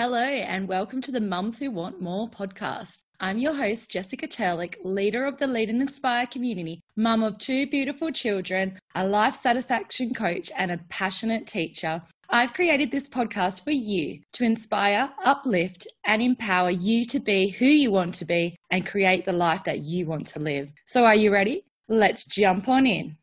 [0.00, 3.00] Hello, and welcome to the Mums Who Want More podcast.
[3.18, 7.66] I'm your host, Jessica Turlick, leader of the Lead and Inspire community, mum of two
[7.66, 12.00] beautiful children, a life satisfaction coach, and a passionate teacher.
[12.30, 17.66] I've created this podcast for you to inspire, uplift, and empower you to be who
[17.66, 20.70] you want to be and create the life that you want to live.
[20.86, 21.64] So, are you ready?
[21.88, 23.16] Let's jump on in.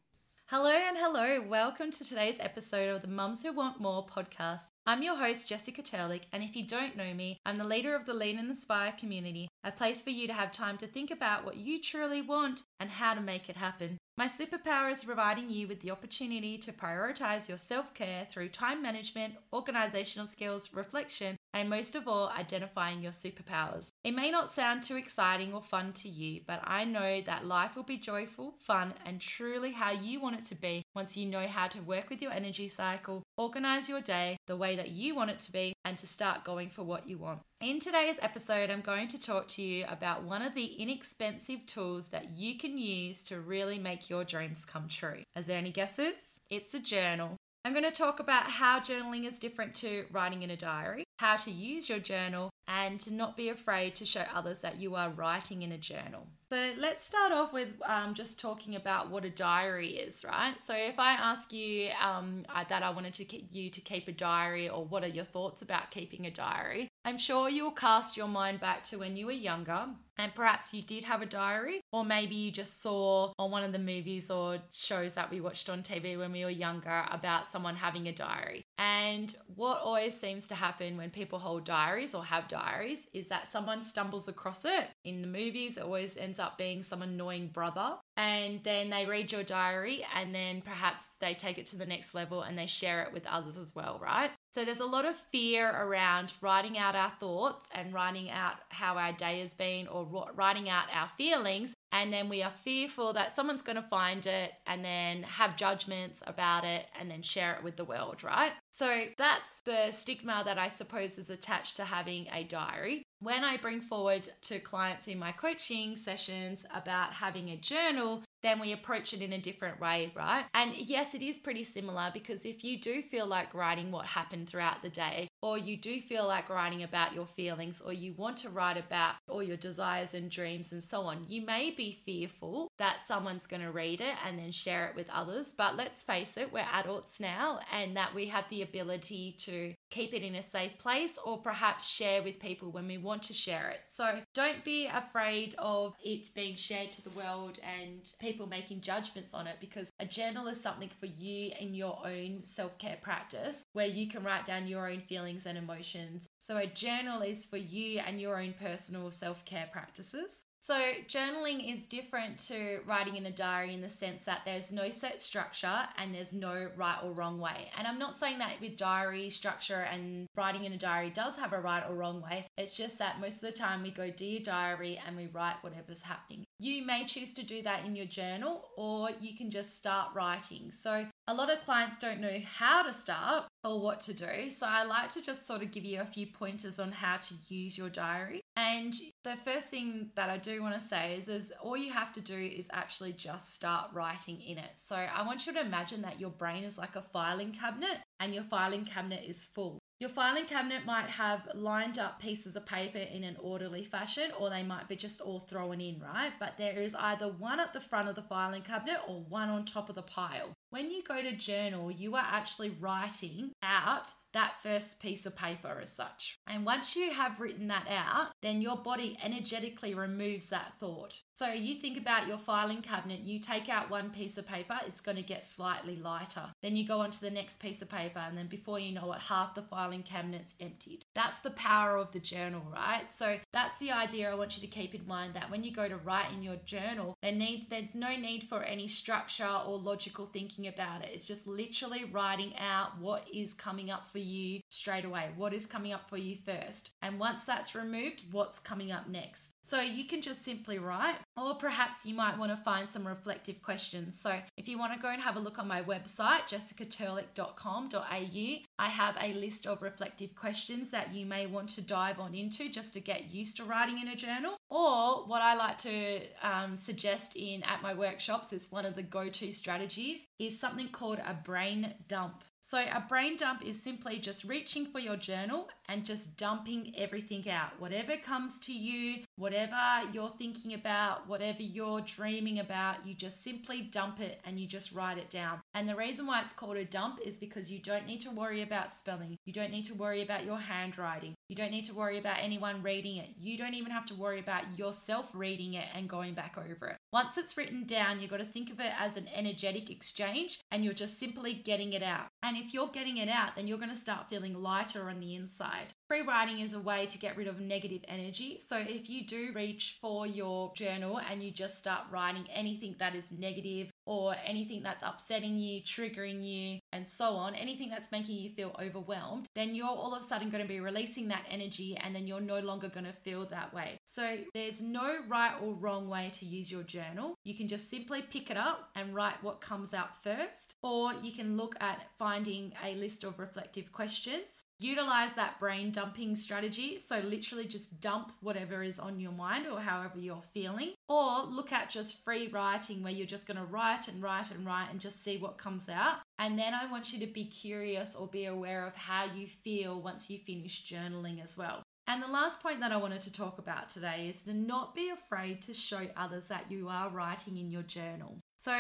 [0.49, 1.41] Hello and hello.
[1.41, 4.67] Welcome to today's episode of the Mums Who Want More podcast.
[4.85, 8.05] I'm your host, Jessica Turlick, and if you don't know me, I'm the leader of
[8.05, 11.45] the Lead and Inspire community, a place for you to have time to think about
[11.45, 13.97] what you truly want and how to make it happen.
[14.17, 18.83] My superpower is providing you with the opportunity to prioritize your self care through time
[18.83, 23.87] management, organizational skills, reflection, and most of all, identifying your superpowers.
[24.03, 27.77] It may not sound too exciting or fun to you, but I know that life
[27.77, 31.47] will be joyful, fun, and truly how you want it to be once you know
[31.47, 35.31] how to work with your energy cycle, organize your day the way that you want
[35.31, 37.39] it to be, and to start going for what you want.
[37.61, 42.07] In today's episode, I'm going to talk to you about one of the inexpensive tools
[42.07, 45.23] that you can use to really make your dreams come true.
[45.37, 46.37] Is there any guesses?
[46.49, 47.37] It's a journal.
[47.65, 51.35] I'm going to talk about how journaling is different to writing in a diary, how
[51.37, 55.09] to use your journal, and to not be afraid to show others that you are
[55.09, 56.27] writing in a journal.
[56.51, 60.53] So let's start off with um, just talking about what a diary is, right?
[60.63, 64.11] So if I ask you um, that I wanted to keep you to keep a
[64.11, 68.27] diary, or what are your thoughts about keeping a diary, I'm sure you'll cast your
[68.27, 72.05] mind back to when you were younger and perhaps you did have a diary, or
[72.05, 75.83] maybe you just saw on one of the movies or shows that we watched on
[75.83, 78.65] TV when we were younger about someone having a diary.
[78.77, 83.47] And what always seems to happen when people hold diaries or have diaries is that
[83.47, 84.89] someone stumbles across it.
[85.03, 87.95] In the movies, it always ends up being some annoying brother.
[88.17, 92.13] And then they read your diary and then perhaps they take it to the next
[92.13, 94.31] level and they share it with others as well, right?
[94.55, 98.95] So there's a lot of fear around writing out our thoughts and writing out how
[98.95, 101.73] our day has been or writing out our feelings.
[101.95, 106.21] And then we are fearful that someone's going to find it and then have judgments
[106.27, 108.51] about it and then share it with the world, right?
[108.71, 113.03] So that's the stigma that I suppose is attached to having a diary.
[113.21, 118.59] When I bring forward to clients in my coaching sessions about having a journal, then
[118.59, 120.45] we approach it in a different way, right?
[120.53, 124.49] And yes, it is pretty similar because if you do feel like writing what happened
[124.49, 128.37] throughout the day, or you do feel like writing about your feelings, or you want
[128.37, 132.69] to write about all your desires and dreams and so on, you may be fearful
[132.77, 135.53] that someone's going to read it and then share it with others.
[135.57, 140.13] But let's face it, we're adults now, and that we have the ability to keep
[140.13, 143.69] it in a safe place or perhaps share with people when we want to share
[143.69, 143.79] it.
[143.93, 149.33] So don't be afraid of it being shared to the world and people making judgments
[149.33, 153.63] on it because a journal is something for you in your own self care practice
[153.73, 156.27] where you can write down your own feelings and emotions.
[156.39, 160.45] So a journal is for you and your own personal self care practices.
[160.67, 160.73] So,
[161.07, 165.21] journaling is different to writing in a diary in the sense that there's no set
[165.21, 167.69] structure and there's no right or wrong way.
[167.77, 171.53] And I'm not saying that with diary structure and writing in a diary does have
[171.53, 172.47] a right or wrong way.
[172.57, 176.01] It's just that most of the time we go dear diary and we write whatever's
[176.01, 176.45] happening.
[176.57, 180.71] You may choose to do that in your journal or you can just start writing.
[180.71, 184.51] So, a lot of clients don't know how to start or what to do.
[184.51, 187.33] So I like to just sort of give you a few pointers on how to
[187.47, 188.41] use your diary.
[188.55, 188.93] And
[189.23, 192.21] the first thing that I do want to say is, is all you have to
[192.21, 194.71] do is actually just start writing in it.
[194.75, 198.33] So I want you to imagine that your brain is like a filing cabinet and
[198.33, 199.79] your filing cabinet is full.
[199.99, 204.49] Your filing cabinet might have lined up pieces of paper in an orderly fashion, or
[204.49, 206.33] they might be just all thrown in, right?
[206.37, 209.65] But there is either one at the front of the filing cabinet or one on
[209.65, 210.51] top of the pile.
[210.75, 215.79] When you go to journal, you are actually writing out that first piece of paper
[215.81, 216.37] as such.
[216.45, 221.21] And once you have written that out, then your body energetically removes that thought.
[221.33, 224.99] So you think about your filing cabinet, you take out one piece of paper, it's
[224.99, 226.51] going to get slightly lighter.
[226.61, 229.13] Then you go on to the next piece of paper, and then before you know
[229.13, 231.05] it, half the filing cabinet's emptied.
[231.15, 233.05] That's the power of the journal, right?
[233.15, 235.87] So that's the idea I want you to keep in mind that when you go
[235.87, 240.25] to write in your journal, there needs there's no need for any structure or logical
[240.25, 241.09] thinking about it.
[241.13, 245.65] It's just literally writing out what is coming up for you straight away, what is
[245.65, 246.91] coming up for you first.
[247.01, 249.53] And once that's removed, what's coming up next.
[249.63, 253.61] So you can just simply write, or perhaps you might want to find some reflective
[253.61, 254.19] questions.
[254.19, 258.89] So if you want to go and have a look on my website, jessicaturlick.com.au, I
[258.89, 262.93] have a list of reflective questions that you may want to dive on into just
[262.93, 264.57] to get used to writing in a journal.
[264.69, 269.03] Or what I like to um, suggest in at my workshops is one of the
[269.03, 272.43] go-to strategies is something called a brain dump.
[272.67, 277.47] So, a brain dump is simply just reaching for your journal and just dumping everything
[277.47, 277.79] out.
[277.79, 279.77] Whatever comes to you, whatever
[280.11, 284.93] you're thinking about, whatever you're dreaming about, you just simply dump it and you just
[284.93, 285.61] write it down.
[285.75, 288.63] And the reason why it's called a dump is because you don't need to worry
[288.63, 292.17] about spelling, you don't need to worry about your handwriting, you don't need to worry
[292.17, 296.09] about anyone reading it, you don't even have to worry about yourself reading it and
[296.09, 296.97] going back over it.
[297.13, 300.83] Once it's written down, you've got to think of it as an energetic exchange and
[300.83, 302.27] you're just simply getting it out.
[302.43, 305.35] And if you're getting it out, then you're going to start feeling lighter on the
[305.35, 305.93] inside.
[306.07, 308.59] Free writing is a way to get rid of negative energy.
[308.59, 313.15] So if you do reach for your journal and you just start writing anything that
[313.15, 318.35] is negative or anything that's upsetting you, triggering you, and so on, anything that's making
[318.35, 321.97] you feel overwhelmed, then you're all of a sudden going to be releasing that energy
[322.03, 323.99] and then you're no longer going to feel that way.
[324.05, 327.35] So there's no right or wrong way to use your journal.
[327.43, 331.33] You can just simply pick it up and write what comes out first, or you
[331.33, 336.97] can look at finding a list of reflective questions utilize that brain dumping strategy.
[336.99, 341.71] So, literally just dump whatever is on your mind or however you're feeling, or look
[341.71, 344.99] at just free writing where you're just going to write and write and write and
[344.99, 346.17] just see what comes out.
[346.39, 350.01] And then I want you to be curious or be aware of how you feel
[350.01, 351.83] once you finish journaling as well.
[352.07, 355.09] And the last point that I wanted to talk about today is to not be
[355.09, 358.39] afraid to show others that you are writing in your journal.
[358.65, 358.73] So,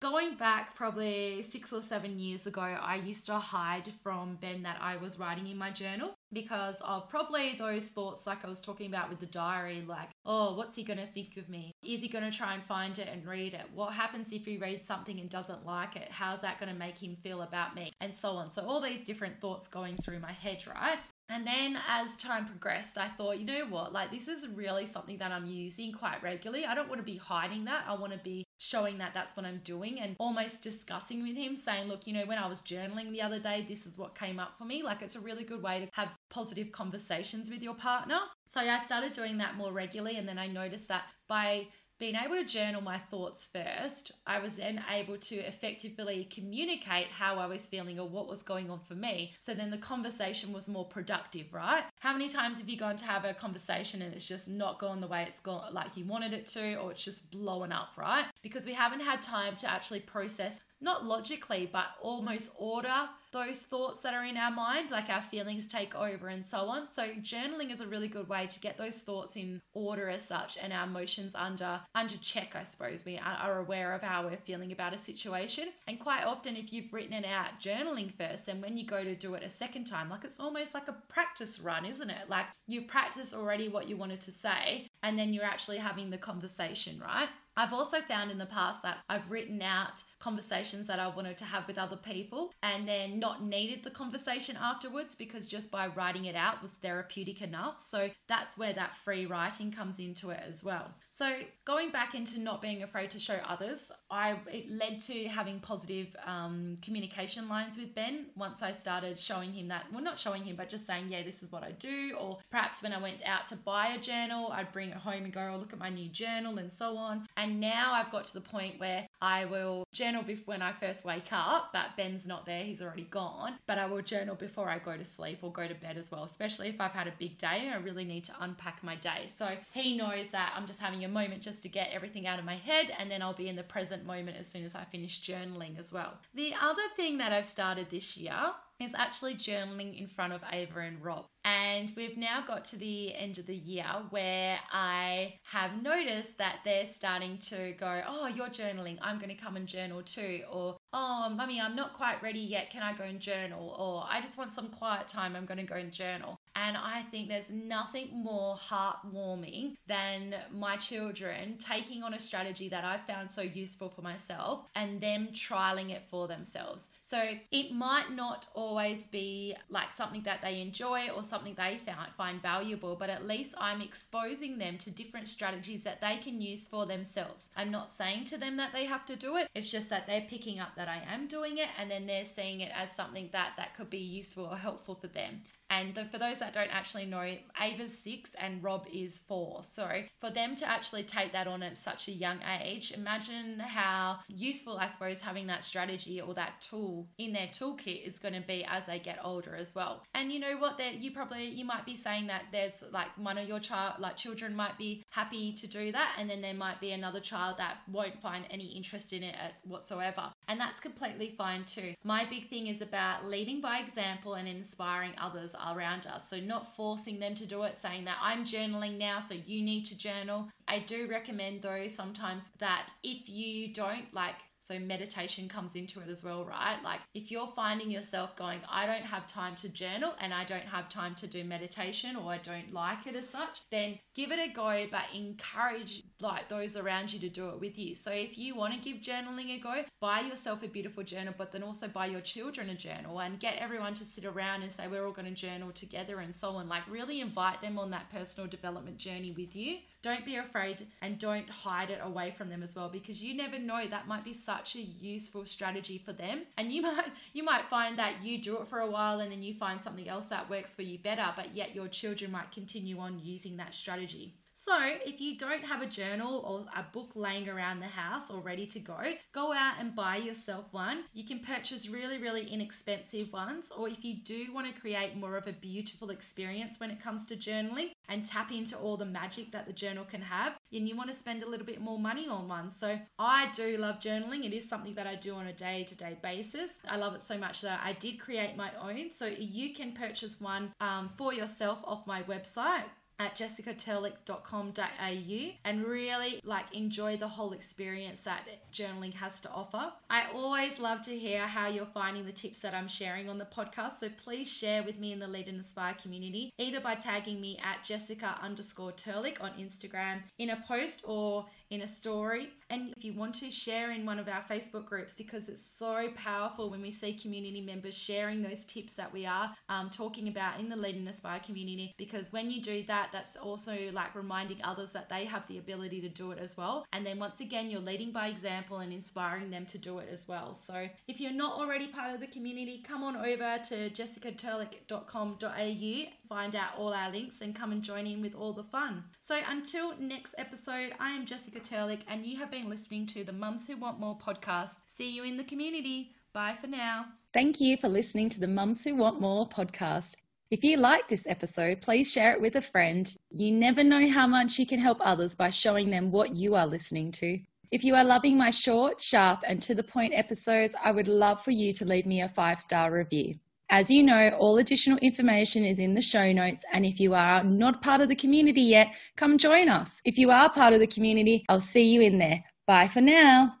[0.00, 4.78] going back probably six or seven years ago, I used to hide from Ben that
[4.80, 8.86] I was writing in my journal because of probably those thoughts, like I was talking
[8.86, 11.72] about with the diary, like, oh, what's he going to think of me?
[11.84, 13.66] Is he going to try and find it and read it?
[13.74, 16.12] What happens if he reads something and doesn't like it?
[16.12, 17.90] How's that going to make him feel about me?
[18.00, 18.48] And so on.
[18.48, 21.00] So, all these different thoughts going through my head, right?
[21.28, 25.16] And then as time progressed, I thought, you know what, like this is really something
[25.18, 26.66] that I'm using quite regularly.
[26.66, 27.84] I don't want to be hiding that.
[27.88, 31.56] I want to be showing that that's what I'm doing and almost discussing with him,
[31.56, 34.38] saying, look, you know, when I was journaling the other day, this is what came
[34.38, 34.84] up for me.
[34.84, 38.20] Like it's a really good way to have positive conversations with your partner.
[38.46, 40.16] So I started doing that more regularly.
[40.16, 41.66] And then I noticed that by
[42.02, 47.38] being able to journal my thoughts first, I was then able to effectively communicate how
[47.38, 49.34] I was feeling or what was going on for me.
[49.38, 51.84] So then the conversation was more productive, right?
[52.00, 55.00] How many times have you gone to have a conversation and it's just not gone
[55.00, 58.24] the way it's gone like you wanted it to, or it's just blowing up, right?
[58.42, 64.02] Because we haven't had time to actually process not logically, but almost order those thoughts
[64.02, 66.92] that are in our mind, like our feelings take over and so on.
[66.92, 70.58] So journaling is a really good way to get those thoughts in order as such
[70.58, 73.04] and our emotions under under check, I suppose.
[73.04, 75.68] We are aware of how we're feeling about a situation.
[75.88, 79.14] And quite often if you've written it out journaling first, then when you go to
[79.14, 82.28] do it a second time, like it's almost like a practice run, isn't it?
[82.28, 86.18] Like you've practiced already what you wanted to say and then you're actually having the
[86.18, 87.28] conversation, right?
[87.56, 91.44] I've also found in the past that I've written out conversations that I wanted to
[91.44, 96.26] have with other people and then not needed the conversation afterwards because just by writing
[96.26, 97.82] it out was therapeutic enough.
[97.82, 100.92] So that's where that free writing comes into it as well.
[101.10, 105.58] So going back into not being afraid to show others, I it led to having
[105.58, 109.86] positive um, communication lines with Ben once I started showing him that.
[109.92, 112.16] Well, not showing him, but just saying, yeah, this is what I do.
[112.18, 115.32] Or perhaps when I went out to buy a journal, I'd bring it home and
[115.32, 117.26] go, oh, look at my new journal and so on.
[117.36, 121.32] And now I've got to the point where I will journal when I first wake
[121.32, 123.54] up, but Ben's not there, he's already gone.
[123.66, 126.24] But I will journal before I go to sleep or go to bed as well,
[126.24, 129.26] especially if I've had a big day and I really need to unpack my day.
[129.28, 132.44] So he knows that I'm just having a moment just to get everything out of
[132.44, 135.20] my head, and then I'll be in the present moment as soon as I finish
[135.22, 136.14] journaling as well.
[136.34, 138.52] The other thing that I've started this year
[138.82, 141.26] is actually journaling in front of Ava and Rob.
[141.44, 146.60] And we've now got to the end of the year where I have noticed that
[146.64, 148.98] they're starting to go, Oh, you're journaling.
[149.02, 150.42] I'm going to come and journal too.
[150.50, 152.70] Or, Oh, mummy, I'm not quite ready yet.
[152.70, 153.74] Can I go and journal?
[153.78, 155.34] Or, I just want some quiet time.
[155.34, 156.38] I'm going to go and journal.
[156.54, 162.84] And I think there's nothing more heartwarming than my children taking on a strategy that
[162.84, 166.90] I found so useful for myself and them trialing it for themselves.
[167.02, 171.78] So it might not always be like something that they enjoy or something they
[172.16, 176.66] find valuable, but at least I'm exposing them to different strategies that they can use
[176.66, 177.50] for themselves.
[177.56, 179.48] I'm not saying to them that they have to do it.
[179.54, 182.60] It's just that they're picking up that I am doing it and then they're seeing
[182.60, 185.42] it as something that that could be useful or helpful for them.
[185.70, 189.62] And the, for those that don't actually know, Ava's six and Rob is four.
[189.62, 189.88] So
[190.20, 194.76] for them to actually take that on at such a young age, imagine how useful,
[194.76, 198.66] I suppose, having that strategy or that tool in their toolkit is going to be
[198.68, 200.02] as they get older as well.
[200.14, 200.78] And you know what?
[200.78, 204.16] That you probably you might be saying that there's like one of your child like
[204.16, 207.78] children might be happy to do that, and then there might be another child that
[207.90, 210.31] won't find any interest in it whatsoever.
[210.48, 211.94] And that's completely fine too.
[212.04, 216.28] My big thing is about leading by example and inspiring others around us.
[216.28, 219.84] So, not forcing them to do it, saying that I'm journaling now, so you need
[219.86, 220.48] to journal.
[220.68, 226.08] I do recommend, though, sometimes that if you don't like so meditation comes into it
[226.08, 226.76] as well, right?
[226.84, 230.60] Like if you're finding yourself going, I don't have time to journal and I don't
[230.62, 234.38] have time to do meditation or I don't like it as such, then give it
[234.38, 237.96] a go, but encourage like those around you to do it with you.
[237.96, 241.50] So if you want to give journaling a go, buy yourself a beautiful journal, but
[241.50, 244.86] then also buy your children a journal and get everyone to sit around and say,
[244.86, 246.68] we're all going to journal together and so on.
[246.68, 249.78] Like really invite them on that personal development journey with you.
[250.02, 253.56] Don't be afraid and don't hide it away from them as well because you never
[253.56, 256.42] know that might be such a useful strategy for them.
[256.58, 259.42] And you might you might find that you do it for a while and then
[259.42, 262.98] you find something else that works for you better, but yet your children might continue
[262.98, 264.34] on using that strategy.
[264.64, 268.38] So, if you don't have a journal or a book laying around the house or
[268.38, 268.96] ready to go,
[269.32, 271.02] go out and buy yourself one.
[271.12, 275.36] You can purchase really, really inexpensive ones, or if you do want to create more
[275.36, 279.50] of a beautiful experience when it comes to journaling and tap into all the magic
[279.50, 282.28] that the journal can have, and you want to spend a little bit more money
[282.28, 282.70] on one.
[282.70, 284.46] So, I do love journaling.
[284.46, 286.70] It is something that I do on a day to day basis.
[286.88, 289.10] I love it so much that I did create my own.
[289.12, 292.84] So, you can purchase one um, for yourself off my website
[293.22, 299.92] at jessicaturlick.com.au and really like enjoy the whole experience that journaling has to offer.
[300.10, 303.44] I always love to hear how you're finding the tips that I'm sharing on the
[303.44, 304.00] podcast.
[304.00, 307.58] So please share with me in the Lead and Inspire community, either by tagging me
[307.62, 312.50] at Jessica underscore Turlick on Instagram in a post or in a story.
[312.68, 316.08] And if you want to share in one of our Facebook groups, because it's so
[316.14, 320.60] powerful when we see community members sharing those tips that we are um, talking about
[320.60, 321.94] in the Lead and Inspire community.
[321.96, 326.00] Because when you do that, that's also like reminding others that they have the ability
[326.00, 326.86] to do it as well.
[326.92, 330.26] And then once again, you're leading by example and inspiring them to do it as
[330.26, 330.54] well.
[330.54, 336.56] So if you're not already part of the community, come on over to jessicaturlick.com.au, find
[336.56, 339.04] out all our links, and come and join in with all the fun.
[339.20, 343.32] So until next episode, I am Jessica Turlick, and you have been listening to the
[343.32, 344.78] Mums Who Want More podcast.
[344.86, 346.14] See you in the community.
[346.32, 347.06] Bye for now.
[347.34, 350.14] Thank you for listening to the Mums Who Want More podcast.
[350.52, 353.10] If you like this episode, please share it with a friend.
[353.30, 356.66] You never know how much you can help others by showing them what you are
[356.66, 357.38] listening to.
[357.70, 361.42] If you are loving my short, sharp, and to the point episodes, I would love
[361.42, 363.36] for you to leave me a five star review.
[363.70, 366.66] As you know, all additional information is in the show notes.
[366.70, 370.02] And if you are not part of the community yet, come join us.
[370.04, 372.44] If you are part of the community, I'll see you in there.
[372.66, 373.54] Bye for now.